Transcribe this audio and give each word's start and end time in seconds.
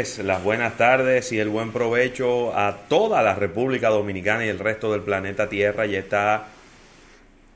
Tardes, 0.00 0.24
las 0.24 0.42
buenas 0.42 0.76
tardes 0.78 1.32
y 1.32 1.38
el 1.38 1.50
buen 1.50 1.72
provecho 1.72 2.56
a 2.56 2.88
toda 2.88 3.22
la 3.22 3.34
República 3.34 3.90
Dominicana 3.90 4.46
y 4.46 4.48
el 4.48 4.58
resto 4.58 4.92
del 4.92 5.02
planeta 5.02 5.48
Tierra. 5.48 5.84
Ya 5.84 5.98
está 5.98 6.48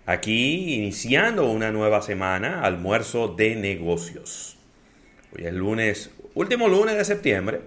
aquí 0.05 0.75
iniciando 0.75 1.51
una 1.51 1.71
nueva 1.71 2.03
semana, 2.03 2.61
almuerzo 2.63 3.29
de 3.29 3.57
negocios. 3.57 4.59
Hoy 5.35 5.47
es 5.47 5.55
lunes, 5.55 6.11
último 6.35 6.69
lunes 6.69 6.97
de 6.97 7.05
septiembre. 7.07 7.63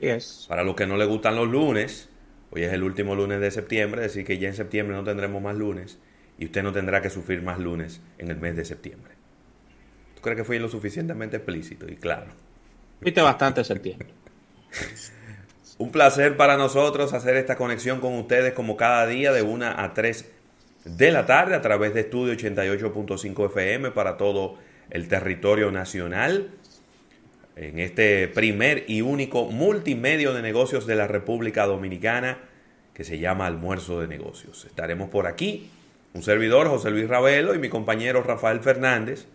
es. 0.00 0.46
Para 0.48 0.62
los 0.62 0.74
que 0.74 0.86
no 0.86 0.96
les 0.96 1.06
gustan 1.06 1.36
los 1.36 1.48
lunes, 1.48 2.08
hoy 2.50 2.62
es 2.62 2.72
el 2.72 2.82
último 2.82 3.14
lunes 3.14 3.40
de 3.40 3.50
septiembre, 3.50 4.00
es 4.02 4.14
decir 4.14 4.24
que 4.24 4.38
ya 4.38 4.48
en 4.48 4.54
septiembre 4.54 4.96
no 4.96 5.04
tendremos 5.04 5.42
más 5.42 5.56
lunes 5.56 5.98
y 6.38 6.46
usted 6.46 6.62
no 6.62 6.72
tendrá 6.72 7.02
que 7.02 7.10
sufrir 7.10 7.42
más 7.42 7.58
lunes 7.58 8.00
en 8.16 8.30
el 8.30 8.38
mes 8.38 8.56
de 8.56 8.64
septiembre. 8.64 9.12
¿Tú 10.14 10.22
crees 10.22 10.38
que 10.38 10.44
fui 10.44 10.58
lo 10.58 10.68
suficientemente 10.68 11.36
explícito 11.36 11.86
y 11.86 11.96
claro? 11.96 12.47
Viste 13.00 13.20
bastante 13.20 13.64
septiembre. 13.64 14.08
Un 15.78 15.92
placer 15.92 16.36
para 16.36 16.56
nosotros 16.56 17.12
hacer 17.12 17.36
esta 17.36 17.56
conexión 17.56 18.00
con 18.00 18.14
ustedes 18.14 18.52
como 18.52 18.76
cada 18.76 19.06
día 19.06 19.32
de 19.32 19.42
1 19.42 19.66
a 19.76 19.94
3 19.94 20.28
de 20.84 21.12
la 21.12 21.24
tarde 21.24 21.54
a 21.54 21.62
través 21.62 21.94
de 21.94 22.00
Estudio 22.00 22.34
88.5 22.34 23.46
FM 23.46 23.92
para 23.92 24.16
todo 24.16 24.56
el 24.90 25.06
territorio 25.06 25.70
nacional. 25.70 26.50
En 27.54 27.78
este 27.78 28.26
primer 28.26 28.84
y 28.88 29.02
único 29.02 29.46
multimedio 29.46 30.32
de 30.32 30.42
negocios 30.42 30.86
de 30.86 30.96
la 30.96 31.06
República 31.06 31.66
Dominicana 31.66 32.38
que 32.92 33.04
se 33.04 33.20
llama 33.20 33.46
Almuerzo 33.46 34.00
de 34.00 34.08
Negocios. 34.08 34.64
Estaremos 34.64 35.08
por 35.08 35.28
aquí, 35.28 35.70
un 36.14 36.24
servidor 36.24 36.66
José 36.66 36.90
Luis 36.90 37.08
Ravelo 37.08 37.54
y 37.54 37.58
mi 37.60 37.68
compañero 37.68 38.24
Rafael 38.24 38.58
Fernández 38.58 39.26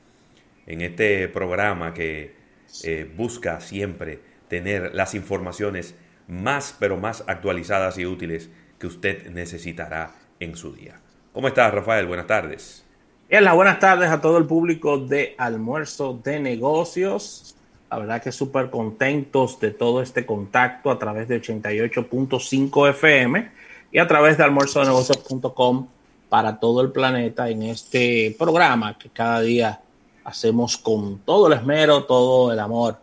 en 0.68 0.82
este 0.82 1.30
programa 1.30 1.94
que 1.94 2.43
eh, 2.84 3.12
busca 3.16 3.60
siempre 3.62 4.20
tener 4.48 4.94
las 4.94 5.14
informaciones 5.16 5.96
más, 6.28 6.76
pero 6.80 6.98
más 6.98 7.24
actualizadas 7.28 7.98
y 7.98 8.06
útiles 8.06 8.50
que 8.80 8.88
usted 8.88 9.30
necesitará 9.32 10.16
en 10.40 10.56
su 10.56 10.74
día. 10.74 11.00
¿Cómo 11.34 11.48
estás, 11.48 11.74
Rafael? 11.74 12.06
Buenas 12.06 12.28
tardes. 12.28 12.86
Bien, 13.30 13.44
las 13.44 13.56
buenas 13.56 13.80
tardes 13.80 14.10
a 14.10 14.22
todo 14.22 14.38
el 14.38 14.46
público 14.46 14.98
de 15.00 15.36
Almuerzo 15.38 16.20
de 16.24 16.40
Negocios. 16.40 17.56
La 17.90 17.98
verdad 17.98 18.22
que 18.22 18.32
súper 18.32 18.70
contentos 18.70 19.60
de 19.60 19.72
todo 19.72 20.02
este 20.02 20.26
contacto 20.26 20.92
a 20.92 21.00
través 21.00 21.28
de 21.28 21.42
88.5 21.42 22.90
FM 22.90 23.52
y 23.92 24.00
a 24.00 24.08
través 24.08 24.38
de 24.38 24.44
almuerzodenegocios.com 24.44 25.88
para 26.30 26.60
todo 26.60 26.82
el 26.82 26.92
planeta 26.92 27.50
en 27.50 27.64
este 27.64 28.36
programa 28.38 28.98
que 28.98 29.10
cada 29.10 29.42
día 29.42 29.83
hacemos 30.24 30.78
con 30.78 31.20
todo 31.20 31.48
el 31.48 31.54
esmero, 31.54 32.06
todo 32.06 32.52
el 32.52 32.60
amor 32.60 32.98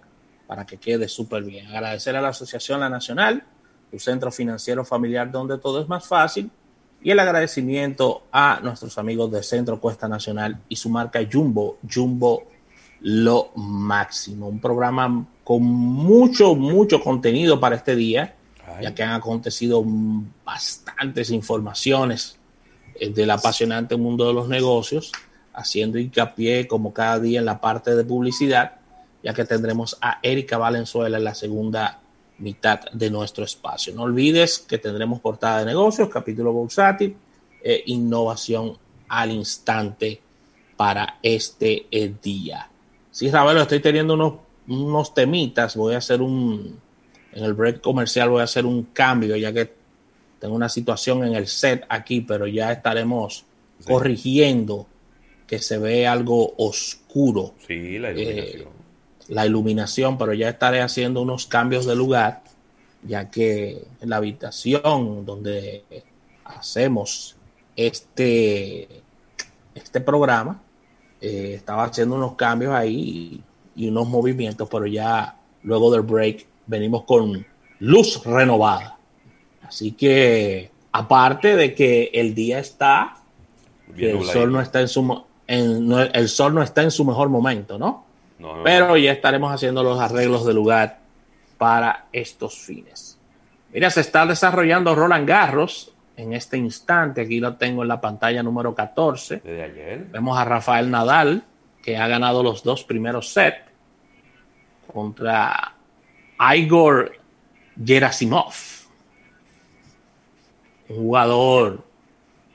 para 0.46 0.66
que 0.66 0.78
quede 0.78 1.08
súper 1.08 1.44
bien. 1.44 1.68
Agradecer 1.68 2.16
a 2.16 2.20
la 2.20 2.28
Asociación 2.28 2.80
La 2.80 2.88
Nacional, 2.88 3.44
tu 3.90 3.98
centro 3.98 4.32
financiero 4.32 4.84
familiar 4.84 5.30
donde 5.30 5.58
todo 5.58 5.80
es 5.80 5.88
más 5.88 6.06
fácil, 6.06 6.50
y 7.02 7.10
el 7.10 7.20
agradecimiento 7.20 8.24
a 8.32 8.60
nuestros 8.62 8.98
amigos 8.98 9.30
de 9.30 9.42
Centro 9.42 9.80
Cuesta 9.80 10.08
Nacional 10.08 10.60
y 10.68 10.76
su 10.76 10.90
marca 10.90 11.20
Jumbo, 11.30 11.78
Jumbo 11.88 12.44
Lo 13.00 13.52
Máximo. 13.54 14.48
Un 14.48 14.60
programa 14.60 15.24
con 15.44 15.62
mucho, 15.62 16.54
mucho 16.54 17.00
contenido 17.00 17.58
para 17.60 17.76
este 17.76 17.94
día, 17.94 18.34
ya 18.82 18.94
que 18.94 19.02
han 19.02 19.12
acontecido 19.12 19.84
bastantes 20.44 21.30
informaciones 21.30 22.38
eh, 22.96 23.10
del 23.10 23.30
apasionante 23.30 23.96
mundo 23.96 24.26
de 24.26 24.34
los 24.34 24.48
negocios 24.48 25.12
haciendo 25.52 25.98
hincapié 25.98 26.66
como 26.66 26.92
cada 26.92 27.18
día 27.18 27.40
en 27.40 27.44
la 27.44 27.60
parte 27.60 27.94
de 27.94 28.04
publicidad, 28.04 28.76
ya 29.22 29.34
que 29.34 29.44
tendremos 29.44 29.98
a 30.00 30.18
Erika 30.22 30.58
Valenzuela 30.58 31.18
en 31.18 31.24
la 31.24 31.34
segunda 31.34 32.00
mitad 32.38 32.80
de 32.92 33.10
nuestro 33.10 33.44
espacio. 33.44 33.94
No 33.94 34.02
olvides 34.02 34.58
que 34.58 34.78
tendremos 34.78 35.20
portada 35.20 35.60
de 35.60 35.66
negocios, 35.66 36.08
capítulo 36.08 36.52
bursátil 36.52 37.16
e 37.62 37.82
innovación 37.86 38.78
al 39.08 39.30
instante 39.32 40.20
para 40.76 41.18
este 41.22 41.86
eh, 41.90 42.14
día. 42.22 42.68
Sí, 43.10 43.30
Ravelo, 43.30 43.60
estoy 43.60 43.80
teniendo 43.80 44.14
unos, 44.14 44.34
unos 44.68 45.12
temitas. 45.12 45.76
Voy 45.76 45.94
a 45.94 45.98
hacer 45.98 46.22
un, 46.22 46.80
en 47.32 47.44
el 47.44 47.54
break 47.54 47.80
comercial 47.80 48.30
voy 48.30 48.40
a 48.40 48.44
hacer 48.44 48.64
un 48.64 48.84
cambio, 48.84 49.36
ya 49.36 49.52
que 49.52 49.72
tengo 50.38 50.54
una 50.54 50.68
situación 50.68 51.24
en 51.24 51.34
el 51.34 51.46
set 51.46 51.84
aquí, 51.88 52.22
pero 52.22 52.46
ya 52.46 52.72
estaremos 52.72 53.44
corrigiendo 53.84 54.86
que 55.50 55.58
se 55.58 55.78
ve 55.78 56.06
algo 56.06 56.54
oscuro. 56.58 57.54
Sí, 57.66 57.98
la 57.98 58.12
iluminación. 58.12 58.62
Eh, 58.62 58.68
la 59.26 59.46
iluminación, 59.46 60.16
pero 60.16 60.32
ya 60.32 60.48
estaré 60.48 60.80
haciendo 60.80 61.22
unos 61.22 61.46
cambios 61.46 61.86
de 61.86 61.96
lugar, 61.96 62.44
ya 63.02 63.32
que 63.32 63.82
en 64.00 64.10
la 64.10 64.18
habitación 64.18 65.26
donde 65.26 65.82
hacemos 66.44 67.34
este, 67.74 69.02
este 69.74 70.00
programa, 70.00 70.62
eh, 71.20 71.54
estaba 71.56 71.82
haciendo 71.82 72.14
unos 72.14 72.36
cambios 72.36 72.72
ahí 72.72 73.42
y, 73.74 73.84
y 73.84 73.88
unos 73.88 74.06
movimientos, 74.06 74.68
pero 74.70 74.86
ya 74.86 75.36
luego 75.64 75.90
del 75.90 76.02
break 76.02 76.46
venimos 76.68 77.02
con 77.02 77.44
luz 77.80 78.22
renovada. 78.24 78.98
Así 79.62 79.90
que, 79.90 80.70
aparte 80.92 81.56
de 81.56 81.74
que 81.74 82.12
el 82.14 82.36
día 82.36 82.60
está, 82.60 83.16
que 83.96 84.12
el 84.12 84.24
sol 84.24 84.52
no 84.52 84.60
está 84.60 84.80
en 84.80 84.86
su 84.86 85.02
el 85.50 86.28
sol 86.28 86.54
no 86.54 86.62
está 86.62 86.82
en 86.82 86.90
su 86.90 87.04
mejor 87.04 87.28
momento, 87.28 87.78
¿no? 87.78 88.04
Pero 88.64 88.96
ya 88.96 89.12
estaremos 89.12 89.52
haciendo 89.52 89.82
los 89.82 90.00
arreglos 90.00 90.46
de 90.46 90.54
lugar 90.54 90.98
para 91.58 92.06
estos 92.12 92.58
fines. 92.58 93.18
Mira, 93.72 93.90
se 93.90 94.00
está 94.00 94.24
desarrollando 94.24 94.94
Roland 94.94 95.28
Garros 95.28 95.92
en 96.16 96.32
este 96.32 96.56
instante. 96.56 97.22
Aquí 97.22 97.40
lo 97.40 97.56
tengo 97.56 97.82
en 97.82 97.88
la 97.88 98.00
pantalla 98.00 98.42
número 98.42 98.74
14. 98.74 99.42
Desde 99.44 99.62
ayer. 99.62 100.06
Vemos 100.10 100.38
a 100.38 100.44
Rafael 100.44 100.90
Nadal, 100.90 101.44
que 101.82 101.96
ha 101.96 102.08
ganado 102.08 102.42
los 102.42 102.62
dos 102.62 102.84
primeros 102.84 103.32
sets 103.32 103.58
contra 104.92 105.74
Igor 106.54 107.12
Gerasimov. 107.84 108.54
Un 110.88 110.96
jugador, 110.96 111.84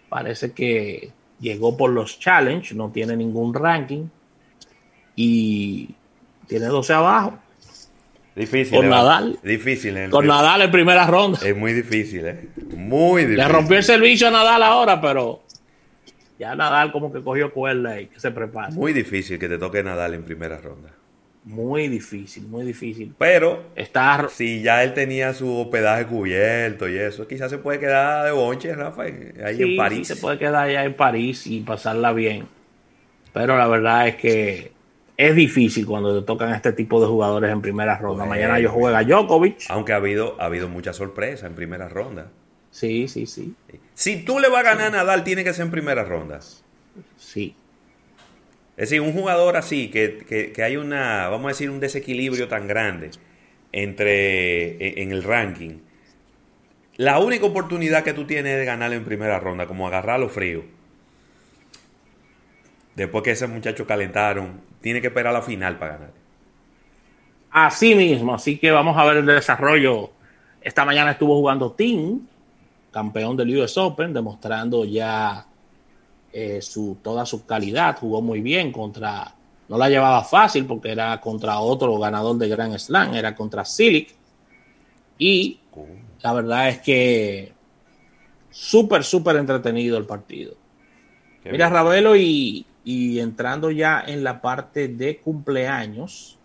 parece 0.09 0.51
que 0.51 1.11
llegó 1.45 1.77
por 1.77 1.91
los 1.91 2.19
challenge, 2.19 2.73
no 2.73 2.89
tiene 2.89 3.15
ningún 3.15 3.53
ranking 3.53 4.07
y 5.15 5.95
tiene 6.47 6.65
12 6.65 6.93
abajo. 6.93 7.39
Difícil. 8.35 8.77
Con 8.77 8.89
Nadal. 8.89 9.39
Difícil. 9.43 10.09
Con 10.09 10.27
Nadal 10.27 10.63
en 10.63 10.71
primera 10.71 11.05
ronda. 11.05 11.39
Es 11.41 11.55
muy 11.55 11.71
difícil, 11.71 12.25
¿eh? 12.25 12.49
Muy 12.75 13.21
difícil. 13.21 13.37
Le 13.37 13.47
rompió 13.47 13.77
el 13.77 13.83
servicio 13.83 14.27
a 14.27 14.31
Nadal 14.31 14.63
ahora, 14.63 14.99
pero 14.99 15.43
ya 16.37 16.55
Nadal 16.55 16.91
como 16.91 17.13
que 17.13 17.21
cogió 17.21 17.53
cuerda 17.53 18.01
y 18.01 18.07
que 18.07 18.19
se 18.19 18.31
prepara. 18.31 18.71
Muy 18.71 18.91
difícil 18.91 19.39
que 19.39 19.47
te 19.47 19.57
toque 19.57 19.83
Nadal 19.83 20.15
en 20.15 20.23
primera 20.23 20.57
ronda. 20.57 20.89
Muy 21.45 21.87
difícil, 21.87 22.47
muy 22.47 22.65
difícil. 22.65 23.13
Pero 23.19 23.65
Está, 23.75 24.27
si 24.29 24.63
ya 24.63 24.83
él 24.83 24.95
tenía 24.95 25.31
su 25.33 25.55
hospedaje 25.59 26.07
cubierto 26.07 26.89
y 26.89 26.97
eso, 26.97 27.27
quizás 27.27 27.51
se 27.51 27.59
puede 27.59 27.79
quedar 27.79 28.25
de 28.25 28.31
bonche, 28.31 28.73
Rafa, 28.73 29.03
ahí 29.03 29.55
sí, 29.55 29.63
en 29.63 29.77
París. 29.77 30.07
sí 30.07 30.15
se 30.15 30.19
puede 30.19 30.39
quedar 30.39 30.55
allá 30.55 30.83
en 30.83 30.95
París 30.95 31.45
y 31.45 31.61
pasarla 31.61 32.13
bien. 32.13 32.47
Pero 33.31 33.57
la 33.57 33.67
verdad 33.67 34.07
es 34.07 34.15
que 34.15 34.71
es 35.17 35.35
difícil 35.35 35.85
cuando 35.85 36.19
te 36.19 36.25
tocan 36.25 36.51
este 36.51 36.73
tipo 36.73 36.99
de 36.99 37.07
jugadores 37.07 37.51
en 37.51 37.61
primera 37.61 37.95
ronda. 37.97 38.25
Mañana 38.25 38.59
yo 38.59 38.71
juega 38.71 39.03
Djokovic. 39.03 39.65
Aunque 39.69 39.93
ha 39.93 39.97
habido, 39.97 40.35
ha 40.39 40.45
habido 40.45 40.67
mucha 40.67 40.93
sorpresa 40.93 41.45
en 41.45 41.53
primera 41.53 41.87
ronda. 41.87 42.31
Sí, 42.71 43.07
sí, 43.07 43.27
sí. 43.27 43.53
Si 43.93 44.25
tú 44.25 44.39
le 44.39 44.49
vas 44.49 44.61
a 44.61 44.63
ganar 44.63 44.87
a 44.87 44.89
Nadal, 44.97 45.23
tiene 45.23 45.43
que 45.43 45.53
ser 45.53 45.65
en 45.65 45.71
primera 45.71 46.03
ronda. 46.03 46.39
Sí. 47.17 47.55
Es 48.77 48.89
decir, 48.89 49.01
un 49.01 49.13
jugador 49.13 49.55
así, 49.55 49.89
que, 49.89 50.17
que, 50.27 50.51
que 50.51 50.63
hay 50.63 50.75
una, 50.75 51.29
vamos 51.29 51.45
a 51.45 51.49
decir, 51.49 51.69
un 51.69 51.79
desequilibrio 51.79 52.47
tan 52.47 52.67
grande 52.67 53.11
entre 53.71 54.71
en, 54.71 54.99
en 54.99 55.11
el 55.11 55.23
ranking. 55.23 55.79
La 56.97 57.19
única 57.19 57.45
oportunidad 57.45 58.03
que 58.03 58.13
tú 58.13 58.25
tienes 58.25 58.57
de 58.57 58.65
ganarle 58.65 58.97
en 58.97 59.05
primera 59.05 59.39
ronda, 59.39 59.65
como 59.65 59.87
agarrarlo 59.87 60.29
frío. 60.29 60.63
Después 62.95 63.23
que 63.23 63.31
ese 63.31 63.47
muchacho 63.47 63.85
calentaron, 63.85 64.61
tiene 64.81 65.01
que 65.01 65.07
esperar 65.07 65.33
la 65.33 65.41
final 65.41 65.77
para 65.77 65.93
ganar. 65.93 66.11
Así 67.51 67.95
mismo, 67.95 68.33
así 68.33 68.57
que 68.57 68.71
vamos 68.71 68.97
a 68.97 69.05
ver 69.05 69.17
el 69.17 69.25
desarrollo. 69.25 70.11
Esta 70.61 70.83
mañana 70.83 71.11
estuvo 71.11 71.35
jugando 71.35 71.71
Tim, 71.71 72.21
campeón 72.91 73.37
del 73.37 73.57
US 73.57 73.77
Open, 73.77 74.13
demostrando 74.13 74.83
ya 74.83 75.45
eh, 76.37 76.61
su, 76.61 76.97
toda 77.01 77.25
su 77.25 77.45
calidad. 77.45 77.97
Jugó 77.97 78.21
muy 78.21 78.41
bien 78.41 78.73
contra, 78.73 79.33
no 79.69 79.77
la 79.77 79.87
llevaba 79.87 80.21
fácil 80.21 80.65
porque 80.65 80.91
era 80.91 81.21
contra 81.21 81.59
otro 81.61 81.97
ganador 81.97 82.37
de 82.37 82.49
Grand 82.49 82.77
Slam, 82.77 83.13
era 83.15 83.33
contra 83.33 83.63
Silic. 83.63 84.13
Y 85.17 85.61
la 86.21 86.33
verdad 86.33 86.67
es 86.67 86.79
que 86.79 87.53
súper, 88.51 89.05
súper 89.05 89.37
entretenido 89.37 89.97
el 89.97 90.05
partido. 90.05 90.55
Qué 91.41 91.53
Mira, 91.53 91.67
bien. 91.67 91.73
Ravelo, 91.73 92.17
y, 92.17 92.65
y 92.83 93.19
entrando 93.19 93.71
ya 93.71 94.03
en 94.05 94.21
la 94.21 94.41
parte 94.41 94.89
de 94.89 95.19
cumpleaños, 95.19 96.37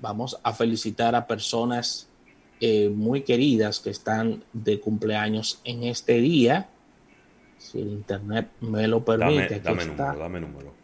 vamos 0.00 0.38
a 0.40 0.52
felicitar 0.52 1.16
a 1.16 1.26
personas 1.26 2.08
eh, 2.60 2.88
muy 2.88 3.22
queridas 3.22 3.80
que 3.80 3.90
están 3.90 4.44
de 4.52 4.78
cumpleaños 4.78 5.60
en 5.64 5.82
este 5.82 6.20
día. 6.20 6.68
Si 7.62 7.80
el 7.80 7.88
internet 7.88 8.48
me 8.60 8.88
lo 8.88 9.00
Dame, 9.00 9.18
permite, 9.18 9.54
aquí 9.54 9.64
dame 9.64 9.82
está. 9.82 10.06
número, 10.06 10.18
dame 10.18 10.40
número. 10.40 10.74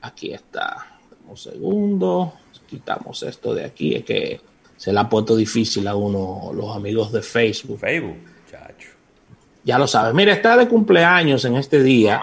Aquí 0.00 0.32
está. 0.32 0.86
Dame 1.10 1.30
Un 1.30 1.36
segundo. 1.36 2.32
Quitamos 2.66 3.22
esto 3.22 3.54
de 3.54 3.64
aquí. 3.64 3.94
Es 3.94 4.04
que 4.04 4.40
se 4.76 4.92
le 4.92 4.98
ha 4.98 5.08
puesto 5.08 5.36
difícil 5.36 5.86
a 5.86 5.94
uno 5.94 6.50
los 6.54 6.74
amigos 6.74 7.12
de 7.12 7.20
Facebook. 7.20 7.78
Facebook, 7.78 8.16
chacho. 8.50 8.88
Ya 9.62 9.78
lo 9.78 9.86
sabes. 9.86 10.14
Mira, 10.14 10.32
está 10.32 10.56
de 10.56 10.66
cumpleaños 10.66 11.44
en 11.44 11.56
este 11.56 11.82
día. 11.82 12.22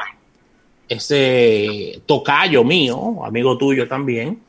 Ese 0.89 2.01
tocayo 2.05 2.63
mío, 2.63 3.23
amigo 3.23 3.57
tuyo 3.57 3.87
también, 3.87 4.41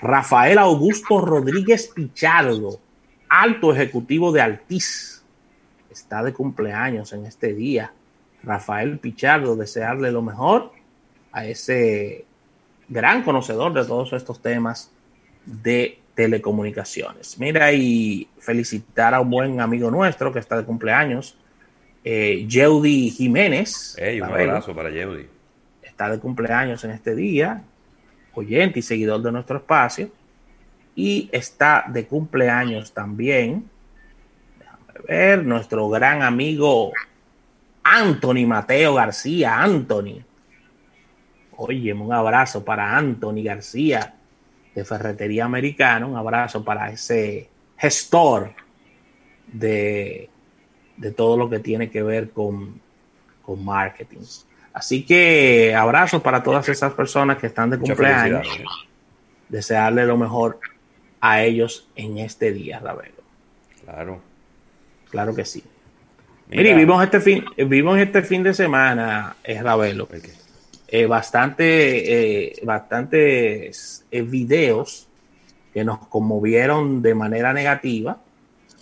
Rafael 0.00 0.58
Augusto 0.58 1.20
Rodríguez 1.20 1.90
Pichardo, 1.94 2.78
alto 3.28 3.72
ejecutivo 3.72 4.30
de 4.30 4.42
Altiz. 4.42 5.24
Está 5.90 6.22
de 6.22 6.32
cumpleaños 6.32 7.12
en 7.12 7.26
este 7.26 7.52
día. 7.54 7.92
Rafael 8.42 8.98
Pichardo, 8.98 9.56
desearle 9.56 10.10
lo 10.12 10.22
mejor 10.22 10.72
a 11.32 11.46
ese 11.46 12.24
gran 12.88 13.22
conocedor 13.22 13.72
de 13.74 13.84
todos 13.84 14.12
estos 14.12 14.40
temas 14.40 14.90
de 15.44 15.98
telecomunicaciones. 16.14 17.38
Mira, 17.38 17.72
y 17.72 18.28
felicitar 18.38 19.14
a 19.14 19.20
un 19.20 19.30
buen 19.30 19.60
amigo 19.60 19.90
nuestro 19.90 20.32
que 20.32 20.38
está 20.38 20.56
de 20.56 20.64
cumpleaños, 20.64 21.38
eh, 22.02 22.46
Yeudi 22.48 23.10
Jiménez. 23.10 23.96
Un 24.16 24.22
abrazo 24.24 24.74
para 24.74 24.90
Yeudi. 24.90 25.26
Está 25.82 26.10
de 26.10 26.18
cumpleaños 26.18 26.82
en 26.84 26.90
este 26.92 27.14
día, 27.14 27.62
oyente 28.34 28.78
y 28.78 28.82
seguidor 28.82 29.22
de 29.22 29.32
nuestro 29.32 29.58
espacio. 29.58 30.10
Y 30.94 31.28
está 31.32 31.84
de 31.86 32.06
cumpleaños 32.06 32.92
también, 32.92 33.70
déjame 34.58 35.06
ver, 35.06 35.44
nuestro 35.44 35.88
gran 35.88 36.22
amigo 36.22 36.92
Anthony 37.96 38.46
Mateo 38.46 38.94
García. 38.94 39.62
Anthony. 39.62 40.22
Oye, 41.56 41.92
un 41.92 42.12
abrazo 42.12 42.64
para 42.64 42.96
Anthony 42.96 43.42
García 43.42 44.14
de 44.74 44.84
Ferretería 44.84 45.44
Americana. 45.44 46.06
Un 46.06 46.16
abrazo 46.16 46.64
para 46.64 46.90
ese 46.90 47.48
gestor 47.76 48.52
de, 49.46 50.28
de 50.96 51.10
todo 51.12 51.36
lo 51.36 51.50
que 51.50 51.58
tiene 51.58 51.90
que 51.90 52.02
ver 52.02 52.30
con, 52.30 52.80
con 53.42 53.64
marketing. 53.64 54.18
Así 54.72 55.04
que 55.04 55.74
abrazos 55.74 56.22
para 56.22 56.42
todas 56.42 56.68
esas 56.68 56.92
personas 56.92 57.38
que 57.38 57.48
están 57.48 57.70
de 57.70 57.78
Muchas 57.78 57.96
cumpleaños. 57.96 58.46
Desearle 59.48 60.06
lo 60.06 60.16
mejor 60.16 60.60
a 61.20 61.42
ellos 61.42 61.88
en 61.96 62.18
este 62.18 62.52
día, 62.52 62.78
Ravelo. 62.78 63.22
Claro. 63.84 64.20
Claro 65.10 65.34
que 65.34 65.44
sí. 65.44 65.64
Mira, 66.50 66.74
vimos 66.74 67.04
este 67.04 67.20
fin, 67.20 67.44
vimos 67.56 67.98
este 67.98 68.22
fin 68.22 68.42
de 68.42 68.54
semana, 68.54 69.36
eh, 69.44 69.62
Ravelo, 69.62 70.08
eh, 70.88 71.06
bastante, 71.06 72.46
eh, 72.46 72.52
bastantes 72.62 74.06
eh, 74.10 74.22
videos 74.22 75.08
que 75.74 75.84
nos 75.84 76.06
conmovieron 76.08 77.02
de 77.02 77.14
manera 77.14 77.52
negativa 77.52 78.18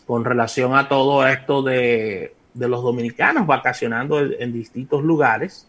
con 0.07 0.25
relación 0.25 0.77
a 0.77 0.89
todo 0.89 1.27
esto 1.27 1.63
de, 1.63 2.35
de 2.55 2.69
los 2.69 2.85
dominicanos 2.85 3.49
vacacionando 3.49 4.21
en, 4.21 4.37
en 4.39 4.53
distintos 4.53 5.03
lugares. 5.03 5.69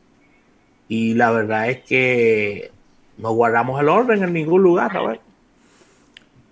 Y 0.88 1.16
la 1.16 1.32
verdad 1.32 1.70
es 1.70 1.80
que 1.82 2.72
no 3.18 3.32
guardamos 3.32 3.82
el 3.82 3.90
orden 3.90 4.24
en 4.24 4.34
ningún 4.34 4.62
lugar, 4.62 4.94
Ravelo. 4.94 5.22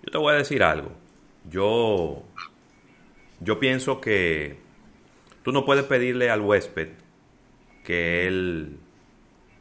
Yo 0.02 0.10
te 0.10 0.18
voy 0.18 0.34
a 0.34 0.38
decir 0.38 0.64
algo. 0.64 0.90
Yo, 1.48 2.24
yo 3.40 3.60
pienso 3.60 4.00
que 4.00 4.65
tú 5.46 5.52
no 5.52 5.64
puedes 5.64 5.84
pedirle 5.84 6.28
al 6.28 6.40
huésped 6.40 6.88
que 7.84 8.26
él 8.26 8.80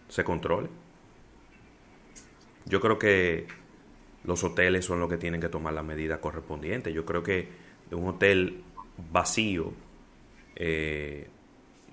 se 0.08 0.24
controle. 0.24 0.68
Yo 2.66 2.82
creo 2.82 2.98
que 2.98 3.46
los 4.24 4.44
hoteles 4.44 4.84
son 4.84 5.00
los 5.00 5.08
que 5.08 5.18
tienen 5.18 5.40
que 5.40 5.48
tomar 5.48 5.76
las 5.76 5.86
medidas 5.86 6.18
correspondientes. 6.18 6.92
Yo 6.92 7.06
creo 7.06 7.22
que 7.22 7.50
un 7.92 8.08
hotel 8.08 8.64
vacío 9.12 9.74
eh, 10.56 11.28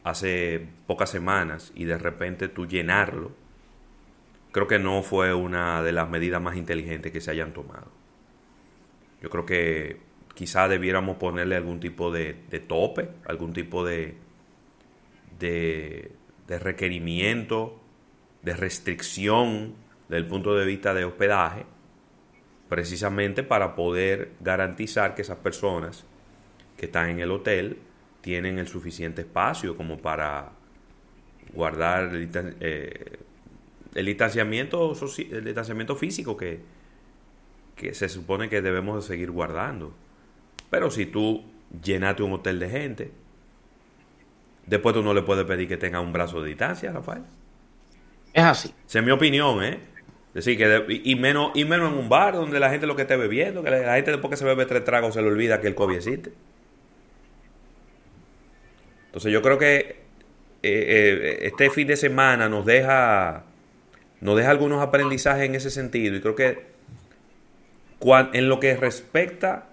hace 0.05 0.67
pocas 0.87 1.11
semanas 1.11 1.71
y 1.75 1.85
de 1.85 1.99
repente 1.99 2.49
tú 2.49 2.67
llenarlo, 2.67 3.33
creo 4.53 4.69
que 4.69 4.79
no 4.79 5.03
fue 5.03 5.35
una 5.35 5.83
de 5.83 5.93
las 5.93 6.09
medidas 6.09 6.41
más 6.41 6.57
inteligentes 6.57 7.13
que 7.13 7.21
se 7.21 7.31
hayan 7.31 7.53
tomado. 7.53 7.89
Yo 9.21 9.29
creo 9.29 9.45
que 9.45 10.01
quizá 10.35 10.69
debiéramos 10.69 11.17
ponerle 11.17 11.57
algún 11.57 11.81
tipo 11.81 12.11
de, 12.11 12.37
de 12.51 12.61
tope, 12.61 13.09
algún 13.27 13.53
tipo 13.53 13.85
de, 13.85 14.17
de, 15.39 16.11
requerimiento, 16.59 17.81
de 18.43 18.55
restricción 18.55 19.75
desde 20.09 20.19
el 20.19 20.27
punto 20.27 20.55
de 20.55 20.67
vista 20.67 20.95
de 20.95 21.05
hospedaje, 21.05 21.65
precisamente 22.69 23.43
para 23.43 23.75
poder 23.75 24.33
garantizar 24.41 25.15
que 25.15 25.23
esas 25.23 25.39
personas 25.39 26.05
que 26.77 26.87
están 26.87 27.11
en 27.11 27.21
el 27.21 27.31
hotel 27.31 27.79
tienen 28.21 28.59
el 28.59 28.69
suficiente 28.69 29.23
espacio 29.23 29.77
como 29.77 29.99
para 29.99 30.53
guardar 31.53 32.15
el, 32.15 32.31
eh, 32.61 33.19
el 33.95 34.07
distanciamiento, 34.07 34.93
el 35.31 35.45
distanciamiento 35.45 35.97
físico 35.97 36.37
que, 36.37 36.61
que 37.77 37.95
se 37.95 38.09
supone 38.09 38.49
que 38.49 38.63
debemos 38.63 38.97
de 38.97 39.03
seguir 39.15 39.31
guardando. 39.31 39.95
Pero 40.73 40.91
si 40.91 41.05
tú 41.05 41.45
llenaste 41.85 42.23
un 42.23 42.33
hotel 42.33 42.59
de 42.59 42.71
gente, 42.71 43.11
después 44.67 44.95
tú 44.95 45.03
no 45.03 45.13
le 45.13 45.21
puedes 45.21 45.45
pedir 45.45 45.69
que 45.69 45.77
tenga 45.77 46.01
un 46.01 46.15
brazo 46.15 46.41
de 46.41 46.49
distancia, 46.49 46.91
Rafael. 46.91 47.25
Es 48.33 48.43
así. 48.43 48.75
Esa 48.89 49.01
es 49.01 49.05
mi 49.05 49.11
opinión, 49.11 49.63
¿eh? 49.63 49.81
Es 50.29 50.47
decir, 50.47 50.57
que 50.57 50.67
de- 50.67 50.87
y, 50.89 51.13
y 51.13 51.15
menos, 51.17 51.51
y 51.55 51.67
menos 51.67 51.93
en 51.93 51.99
un 51.99 52.09
bar 52.09 52.33
donde 52.33 52.59
la 52.59 52.71
gente 52.71 52.87
lo 52.87 52.97
que 52.97 53.03
esté 53.03 53.17
bebiendo, 53.19 53.63
que 53.63 53.69
la, 53.71 53.81
la 53.81 53.97
gente 53.97 54.13
después 54.13 54.31
que 54.31 54.39
se 54.39 54.47
bebe 54.47 54.65
tres 54.65 54.83
tragos 54.83 55.13
se 55.13 55.21
le 55.21 55.29
olvida 55.29 55.61
que 55.61 55.69
el 55.69 55.75
COVID 55.75 55.97
existe. 55.97 56.33
Entonces 59.09 59.31
yo 59.31 59.43
creo 59.43 59.59
que 59.59 59.77
eh, 59.77 59.99
eh, 60.63 61.39
este 61.43 61.69
fin 61.69 61.87
de 61.87 61.99
semana 61.99 62.49
nos 62.49 62.65
deja, 62.65 63.45
nos 64.23 64.37
deja 64.39 64.51
algunos 64.51 64.83
aprendizajes 64.83 65.45
en 65.45 65.55
ese 65.55 65.69
sentido 65.71 66.17
y 66.17 66.23
creo 66.23 66.35
que 66.35 66.65
cuan- 67.99 68.31
en 68.33 68.49
lo 68.49 68.59
que 68.59 68.75
respecta 68.75 69.67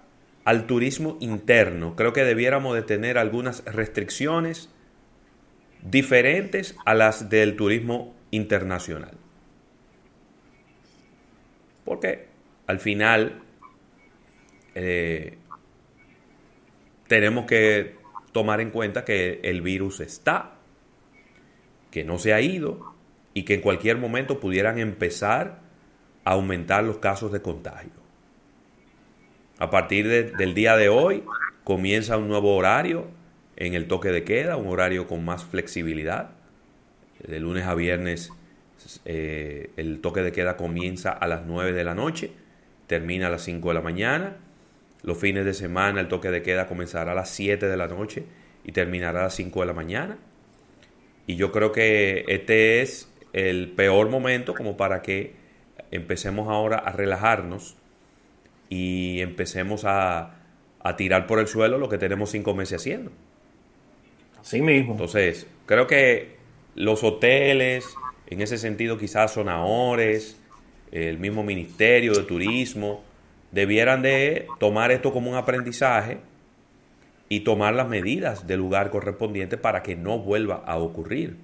al 0.44 0.66
turismo 0.66 1.16
interno, 1.20 1.96
creo 1.96 2.12
que 2.12 2.24
debiéramos 2.24 2.74
de 2.74 2.82
tener 2.82 3.18
algunas 3.18 3.64
restricciones 3.64 4.70
diferentes 5.82 6.76
a 6.84 6.94
las 6.94 7.28
del 7.28 7.56
turismo 7.56 8.14
internacional. 8.30 9.12
Porque 11.84 12.28
al 12.66 12.80
final 12.80 13.42
eh, 14.74 15.36
tenemos 17.06 17.46
que 17.46 17.96
tomar 18.32 18.60
en 18.60 18.70
cuenta 18.70 19.04
que 19.04 19.40
el 19.42 19.62
virus 19.62 20.00
está, 20.00 20.52
que 21.90 22.04
no 22.04 22.18
se 22.18 22.32
ha 22.32 22.40
ido 22.40 22.94
y 23.34 23.44
que 23.44 23.54
en 23.54 23.60
cualquier 23.60 23.96
momento 23.98 24.38
pudieran 24.38 24.78
empezar 24.78 25.60
a 26.24 26.32
aumentar 26.32 26.84
los 26.84 26.98
casos 26.98 27.32
de 27.32 27.42
contagio. 27.42 27.99
A 29.60 29.68
partir 29.68 30.08
del 30.08 30.54
día 30.54 30.74
de 30.78 30.88
hoy 30.88 31.22
comienza 31.64 32.16
un 32.16 32.28
nuevo 32.28 32.56
horario 32.56 33.08
en 33.56 33.74
el 33.74 33.88
toque 33.88 34.08
de 34.08 34.24
queda, 34.24 34.56
un 34.56 34.68
horario 34.68 35.06
con 35.06 35.22
más 35.22 35.44
flexibilidad. 35.44 36.30
De 37.22 37.40
lunes 37.40 37.66
a 37.66 37.74
viernes 37.74 38.32
eh, 39.04 39.70
el 39.76 40.00
toque 40.00 40.22
de 40.22 40.32
queda 40.32 40.56
comienza 40.56 41.10
a 41.10 41.28
las 41.28 41.44
9 41.44 41.74
de 41.74 41.84
la 41.84 41.94
noche, 41.94 42.32
termina 42.86 43.26
a 43.26 43.30
las 43.30 43.42
5 43.42 43.68
de 43.68 43.74
la 43.74 43.82
mañana. 43.82 44.36
Los 45.02 45.18
fines 45.18 45.44
de 45.44 45.52
semana 45.52 46.00
el 46.00 46.08
toque 46.08 46.30
de 46.30 46.40
queda 46.40 46.66
comenzará 46.66 47.12
a 47.12 47.14
las 47.14 47.28
7 47.28 47.66
de 47.66 47.76
la 47.76 47.86
noche 47.86 48.24
y 48.64 48.72
terminará 48.72 49.20
a 49.20 49.24
las 49.24 49.34
5 49.34 49.60
de 49.60 49.66
la 49.66 49.74
mañana. 49.74 50.16
Y 51.26 51.36
yo 51.36 51.52
creo 51.52 51.70
que 51.70 52.24
este 52.28 52.80
es 52.80 53.12
el 53.34 53.72
peor 53.72 54.08
momento 54.08 54.54
como 54.54 54.78
para 54.78 55.02
que 55.02 55.34
empecemos 55.90 56.48
ahora 56.48 56.78
a 56.78 56.92
relajarnos 56.92 57.76
y 58.70 59.20
empecemos 59.20 59.84
a, 59.84 60.38
a 60.82 60.96
tirar 60.96 61.26
por 61.26 61.40
el 61.40 61.48
suelo 61.48 61.76
lo 61.76 61.90
que 61.90 61.98
tenemos 61.98 62.30
cinco 62.30 62.54
meses 62.54 62.80
haciendo. 62.80 63.10
Así 64.40 64.62
mismo. 64.62 64.92
Entonces, 64.92 65.46
creo 65.66 65.86
que 65.86 66.36
los 66.74 67.04
hoteles, 67.04 67.84
en 68.28 68.40
ese 68.40 68.56
sentido 68.56 68.96
quizás 68.96 69.32
sonadores, 69.32 70.40
el 70.92 71.18
mismo 71.18 71.42
Ministerio 71.42 72.14
de 72.14 72.22
Turismo, 72.22 73.02
debieran 73.52 74.02
de 74.02 74.46
tomar 74.58 74.92
esto 74.92 75.12
como 75.12 75.30
un 75.30 75.36
aprendizaje 75.36 76.18
y 77.28 77.40
tomar 77.40 77.74
las 77.74 77.88
medidas 77.88 78.46
del 78.46 78.60
lugar 78.60 78.90
correspondiente 78.90 79.56
para 79.58 79.82
que 79.82 79.96
no 79.96 80.18
vuelva 80.18 80.62
a 80.66 80.78
ocurrir. 80.78 81.36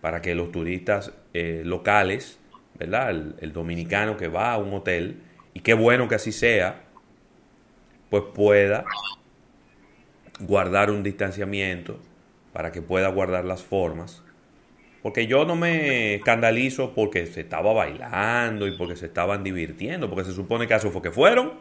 Para 0.00 0.20
que 0.20 0.34
los 0.34 0.50
turistas 0.50 1.12
eh, 1.32 1.62
locales, 1.64 2.38
¿verdad? 2.78 3.10
el 3.10 3.52
dominicano 3.52 4.16
que 4.16 4.28
va 4.28 4.52
a 4.52 4.58
un 4.58 4.74
hotel, 4.74 5.20
y 5.54 5.60
qué 5.60 5.74
bueno 5.74 6.08
que 6.08 6.14
así 6.14 6.32
sea, 6.32 6.82
pues 8.10 8.24
pueda 8.34 8.84
guardar 10.40 10.90
un 10.90 11.02
distanciamiento 11.02 11.98
para 12.52 12.72
que 12.72 12.82
pueda 12.82 13.08
guardar 13.08 13.44
las 13.44 13.62
formas. 13.62 14.22
Porque 15.02 15.26
yo 15.26 15.44
no 15.44 15.56
me 15.56 16.14
escandalizo 16.14 16.94
porque 16.94 17.26
se 17.26 17.40
estaba 17.40 17.72
bailando 17.72 18.68
y 18.68 18.76
porque 18.76 18.96
se 18.96 19.06
estaban 19.06 19.42
divirtiendo, 19.42 20.08
porque 20.08 20.24
se 20.24 20.32
supone 20.32 20.68
que 20.68 20.74
eso 20.74 20.90
fue 20.90 21.02
que 21.02 21.10
fueron. 21.10 21.54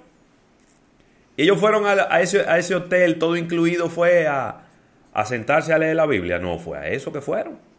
ellos 1.38 1.60
fueron 1.60 1.86
a, 1.88 2.22
ese, 2.22 2.76
hotel, 2.76 3.18
todo 3.18 3.36
incluido, 3.36 3.90
fue 3.90 4.28
a, 4.28 4.68
a 5.14 5.26
sentarse 5.26 5.74
a 5.74 5.80
leer 5.80 5.96
la 5.96 6.06
Biblia. 6.06 6.38
No, 6.38 6.60
fue 6.60 6.78
a 6.78 6.88
eso 6.88 7.12
que 7.12 7.22
fueron. 7.22 7.71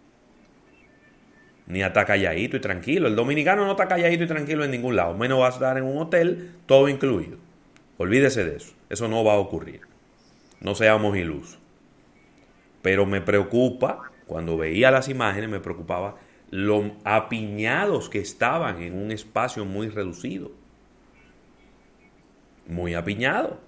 Ni 1.73 1.83
a 1.83 1.87
estar 1.87 2.05
calladito 2.05 2.59
y 2.59 2.61
tranquilo. 2.61 3.09
El 3.09 3.17
dominicano 3.17 3.65
no 3.65 3.71
está 3.71 3.89
calladito 3.89 4.25
y 4.25 4.27
tranquilo 4.27 4.63
en 4.63 4.71
ningún 4.71 4.95
lado. 4.95 5.15
Menos 5.15 5.41
va 5.41 5.47
a 5.47 5.51
estar 5.51 5.79
en 5.79 5.85
un 5.85 5.97
hotel, 5.97 6.51
todo 6.67 6.87
incluido. 6.87 7.39
Olvídese 7.97 8.45
de 8.45 8.57
eso. 8.57 8.75
Eso 8.91 9.09
no 9.09 9.25
va 9.25 9.33
a 9.33 9.39
ocurrir. 9.39 9.81
No 10.61 10.75
seamos 10.75 11.17
ilusos. 11.17 11.59
Pero 12.83 13.07
me 13.07 13.23
preocupa, 13.23 14.13
cuando 14.27 14.59
veía 14.59 14.91
las 14.91 15.09
imágenes, 15.09 15.49
me 15.49 15.61
preocupaba 15.61 16.17
lo 16.51 16.93
apiñados 17.05 18.11
que 18.11 18.19
estaban 18.19 18.83
en 18.83 18.93
un 18.95 19.11
espacio 19.11 19.65
muy 19.65 19.89
reducido. 19.89 20.51
Muy 22.67 22.93
apiñado. 22.93 23.59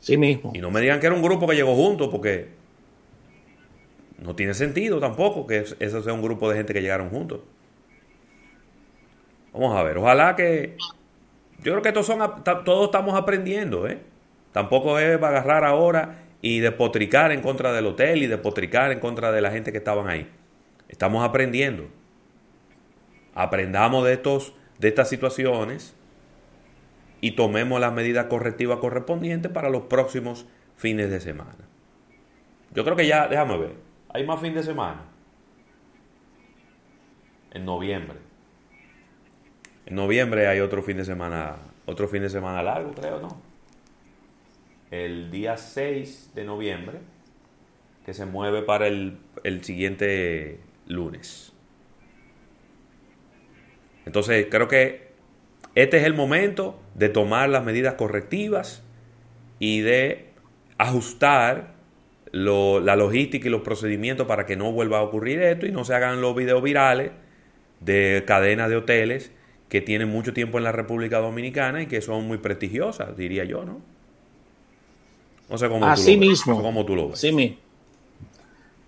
Sí 0.00 0.16
mismo. 0.16 0.52
Y 0.54 0.60
no 0.60 0.70
me 0.70 0.80
digan 0.80 0.98
que 0.98 1.08
era 1.08 1.14
un 1.14 1.22
grupo 1.22 1.46
que 1.46 1.56
llegó 1.56 1.74
junto, 1.74 2.10
porque 2.10 2.48
no 4.18 4.36
tiene 4.36 4.54
sentido 4.54 5.00
tampoco 5.00 5.46
que 5.46 5.64
eso 5.78 6.02
sea 6.02 6.12
un 6.12 6.22
grupo 6.22 6.48
de 6.48 6.56
gente 6.56 6.72
que 6.72 6.82
llegaron 6.82 7.10
juntos. 7.10 7.40
Vamos 9.52 9.76
a 9.76 9.82
ver, 9.82 9.98
ojalá 9.98 10.34
que... 10.36 10.76
Yo 11.58 11.72
creo 11.72 11.82
que 11.82 11.92
todos, 11.92 12.06
son, 12.06 12.44
todos 12.64 12.84
estamos 12.86 13.14
aprendiendo, 13.14 13.86
¿eh? 13.86 14.00
Tampoco 14.52 14.98
es 14.98 15.20
agarrar 15.22 15.64
ahora 15.64 16.24
y 16.42 16.60
despotricar 16.60 17.32
en 17.32 17.40
contra 17.40 17.72
del 17.72 17.86
hotel 17.86 18.22
y 18.22 18.26
despotricar 18.26 18.92
en 18.92 19.00
contra 19.00 19.32
de 19.32 19.40
la 19.40 19.50
gente 19.50 19.72
que 19.72 19.78
estaban 19.78 20.08
ahí. 20.08 20.28
Estamos 20.88 21.24
aprendiendo. 21.24 21.88
Aprendamos 23.34 24.04
de, 24.04 24.12
estos, 24.12 24.54
de 24.78 24.88
estas 24.88 25.08
situaciones 25.08 25.96
y 27.20 27.32
tomemos 27.32 27.80
las 27.80 27.92
medidas 27.92 28.26
correctivas 28.26 28.78
correspondientes 28.78 29.50
para 29.50 29.70
los 29.70 29.84
próximos 29.84 30.46
fines 30.76 31.10
de 31.10 31.20
semana. 31.20 31.56
Yo 32.74 32.84
creo 32.84 32.96
que 32.96 33.06
ya, 33.06 33.26
déjame 33.28 33.56
ver, 33.56 33.72
hay 34.14 34.24
más 34.24 34.40
fin 34.40 34.54
de 34.54 34.62
semana. 34.62 35.02
En 37.52 37.66
noviembre. 37.66 38.18
En 39.84 39.96
noviembre 39.96 40.46
hay 40.46 40.60
otro 40.60 40.82
fin 40.82 40.96
de 40.96 41.04
semana, 41.04 41.56
otro 41.84 42.08
fin 42.08 42.22
de 42.22 42.30
semana 42.30 42.62
largo, 42.62 42.92
creo, 42.92 43.20
¿no? 43.20 43.54
el 45.02 45.30
día 45.32 45.56
6 45.56 46.30
de 46.34 46.44
noviembre, 46.44 46.98
que 48.06 48.14
se 48.14 48.26
mueve 48.26 48.62
para 48.62 48.86
el, 48.86 49.18
siguiente 49.62 50.60
lunes. 50.86 51.52
Entonces, 54.06 54.46
creo 54.50 54.68
que 54.68 55.12
este 55.74 55.96
es 55.96 56.04
el 56.04 56.14
momento 56.14 56.80
de 56.94 57.08
tomar 57.08 57.48
las 57.48 57.64
medidas 57.64 57.94
correctivas 57.94 58.84
y 59.58 59.80
de 59.80 60.30
ajustar 60.78 61.73
la 62.34 62.96
logística 62.96 63.46
y 63.46 63.50
los 63.50 63.62
procedimientos 63.62 64.26
para 64.26 64.44
que 64.44 64.56
no 64.56 64.72
vuelva 64.72 64.98
a 64.98 65.02
ocurrir 65.02 65.40
esto 65.40 65.66
y 65.66 65.72
no 65.72 65.84
se 65.84 65.94
hagan 65.94 66.20
los 66.20 66.34
videos 66.34 66.62
virales 66.62 67.12
de 67.80 68.24
cadenas 68.26 68.68
de 68.68 68.76
hoteles 68.76 69.30
que 69.68 69.80
tienen 69.80 70.08
mucho 70.08 70.32
tiempo 70.32 70.58
en 70.58 70.64
la 70.64 70.72
República 70.72 71.18
Dominicana 71.18 71.82
y 71.82 71.86
que 71.86 72.00
son 72.00 72.26
muy 72.26 72.38
prestigiosas, 72.38 73.16
diría 73.16 73.44
yo, 73.44 73.64
¿no? 73.64 73.80
No 75.48 75.58
sé 75.58 75.68
cómo 75.68 75.86
Así 75.86 76.16
mismo. 76.16 76.60
cómo 76.60 76.84
tú 76.84 76.96
lo 76.96 77.08
ves. 77.08 77.18
Así 77.18 77.32
mismo. 77.32 77.56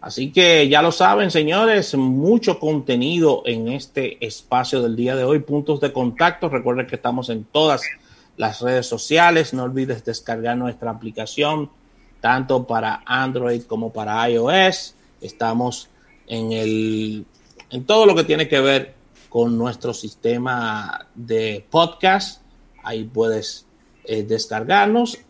Así 0.01 0.31
que 0.31 0.69
ya 0.69 0.83
lo 0.83 0.93
saben, 0.93 1.31
señores, 1.31 1.95
mucho 1.95 2.59
contenido 2.59 3.43
en 3.45 3.69
este 3.69 4.25
espacio 4.25 4.83
del 4.83 4.95
día 4.95 5.17
de 5.17 5.25
hoy. 5.25 5.41
Puntos 5.41 5.81
de 5.81 5.93
contacto. 5.93 6.49
Recuerden 6.49 6.87
que 6.87 6.97
estamos 6.97 7.29
en 7.29 7.45
todas 7.45 7.83
las 8.37 8.61
redes 8.61 8.87
sociales. 8.87 9.53
No 9.53 9.65
olvides 9.65 10.05
descargar 10.05 10.57
nuestra 10.57 10.91
aplicación, 10.93 11.71
tanto 12.27 12.67
para 12.67 13.05
Android 13.07 13.63
como 13.63 13.93
para 13.93 14.29
iOS. 14.29 14.97
Estamos 15.21 15.89
en 16.27 16.51
el 16.51 17.25
en 17.71 17.87
todo 17.87 18.05
lo 18.05 18.17
que 18.17 18.25
tiene 18.25 18.49
que 18.49 18.59
ver 18.59 18.95
con 19.29 19.57
nuestro 19.57 19.95
sistema 19.95 21.07
de 21.15 21.65
podcast. 21.71 22.43
Ahí 22.83 23.05
puedes 23.05 23.65
eh, 24.07 24.25
descargarnos 24.25 25.21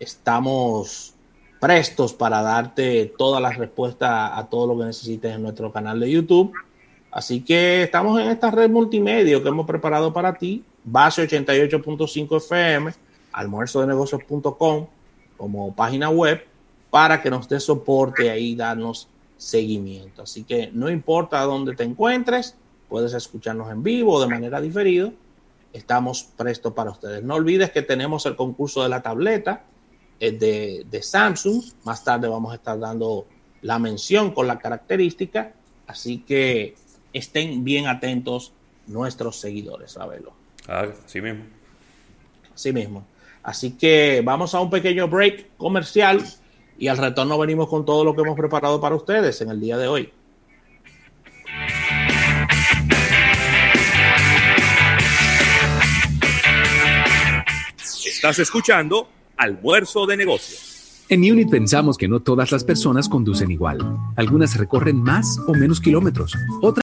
estamos 0.00 1.14
prestos 1.60 2.12
para 2.12 2.42
darte 2.42 3.14
todas 3.16 3.40
las 3.40 3.56
respuestas 3.56 4.32
a 4.34 4.44
todo 4.50 4.66
lo 4.66 4.80
que 4.80 4.86
necesites 4.86 5.36
en 5.36 5.42
nuestro 5.44 5.70
canal 5.70 6.00
de 6.00 6.10
YouTube. 6.10 6.52
Así 7.12 7.42
que 7.42 7.84
estamos 7.84 8.20
en 8.20 8.30
esta 8.30 8.50
red 8.50 8.68
multimedia 8.68 9.40
que 9.40 9.48
hemos 9.48 9.64
preparado 9.64 10.12
para 10.12 10.34
ti, 10.34 10.64
base 10.82 11.22
88.5 11.22 12.36
FM, 12.38 12.92
almuerzodenegocios.com 13.30 14.86
como 15.42 15.74
página 15.74 16.08
web 16.08 16.46
para 16.88 17.20
que 17.20 17.28
nos 17.28 17.48
dé 17.48 17.58
soporte 17.58 18.30
ahí, 18.30 18.54
darnos 18.54 19.08
seguimiento. 19.36 20.22
Así 20.22 20.44
que 20.44 20.70
no 20.72 20.88
importa 20.88 21.40
dónde 21.40 21.74
te 21.74 21.82
encuentres, 21.82 22.54
puedes 22.88 23.12
escucharnos 23.12 23.68
en 23.72 23.82
vivo 23.82 24.12
o 24.12 24.20
de 24.20 24.28
manera 24.28 24.60
diferida. 24.60 25.10
Estamos 25.72 26.22
prestos 26.22 26.74
para 26.74 26.92
ustedes. 26.92 27.24
No 27.24 27.34
olvides 27.34 27.72
que 27.72 27.82
tenemos 27.82 28.24
el 28.26 28.36
concurso 28.36 28.84
de 28.84 28.88
la 28.88 29.02
tableta 29.02 29.64
de, 30.20 30.86
de 30.88 31.02
Samsung. 31.02 31.60
Más 31.82 32.04
tarde 32.04 32.28
vamos 32.28 32.52
a 32.52 32.54
estar 32.54 32.78
dando 32.78 33.26
la 33.62 33.80
mención 33.80 34.30
con 34.30 34.46
la 34.46 34.60
característica. 34.60 35.54
Así 35.88 36.18
que 36.18 36.76
estén 37.12 37.64
bien 37.64 37.88
atentos 37.88 38.52
nuestros 38.86 39.40
seguidores, 39.40 39.96
a 39.96 40.06
verlo. 40.06 40.34
Ah, 40.68 40.86
así 41.04 41.20
mismo. 41.20 41.46
Así 42.54 42.72
mismo. 42.72 43.04
Así 43.42 43.72
que 43.72 44.22
vamos 44.24 44.54
a 44.54 44.60
un 44.60 44.70
pequeño 44.70 45.08
break 45.08 45.56
comercial 45.56 46.22
y 46.78 46.88
al 46.88 46.98
retorno 46.98 47.38
venimos 47.38 47.68
con 47.68 47.84
todo 47.84 48.04
lo 48.04 48.14
que 48.14 48.22
hemos 48.22 48.36
preparado 48.36 48.80
para 48.80 48.94
ustedes 48.94 49.40
en 49.40 49.50
el 49.50 49.60
día 49.60 49.76
de 49.78 49.88
hoy. 49.88 50.12
Estás 58.06 58.38
escuchando 58.38 59.08
Almuerzo 59.36 60.06
de 60.06 60.16
negocios. 60.16 60.72
En 61.08 61.30
Unit 61.30 61.50
pensamos 61.50 61.98
que 61.98 62.08
no 62.08 62.20
todas 62.20 62.52
las 62.52 62.64
personas 62.64 63.06
conducen 63.06 63.50
igual. 63.50 63.78
Algunas 64.16 64.56
recorren 64.56 64.96
más 64.96 65.38
o 65.46 65.52
menos 65.52 65.78
kilómetros, 65.78 66.32
otras 66.62 66.80